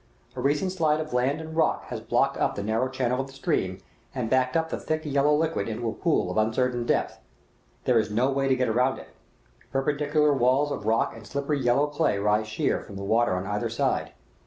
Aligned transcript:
A 0.35 0.41
recent 0.41 0.71
slide 0.71 0.99
of 0.99 1.13
land 1.13 1.39
and 1.41 1.55
rock 1.55 1.83
has 1.89 1.99
blocked 1.99 2.35
up 2.35 2.55
the 2.55 2.63
narrow 2.63 2.89
channel 2.89 3.21
of 3.21 3.27
the 3.27 3.33
stream, 3.33 3.77
and 4.15 4.31
backed 4.31 4.57
up 4.57 4.69
the 4.71 4.79
thick 4.79 5.05
yellow 5.05 5.35
liquid 5.35 5.67
into 5.69 5.87
a 5.87 5.93
pool 5.93 6.31
of 6.31 6.37
uncertain 6.37 6.87
depth. 6.87 7.19
There 7.83 7.99
is 7.99 8.09
no 8.09 8.31
way 8.31 8.47
to 8.47 8.55
get 8.55 8.67
around 8.67 8.97
it; 8.97 9.09
perpendicular 9.71 10.33
walls 10.33 10.71
of 10.71 10.87
rock 10.87 11.15
and 11.15 11.27
slippery 11.27 11.59
yellow 11.59 11.85
clay 11.85 12.17
rise 12.17 12.47
sheer 12.47 12.81
from 12.81 12.95
the 12.95 13.03
water 13.03 13.35
on 13.35 13.45
either 13.45 13.69
side. 13.69 14.13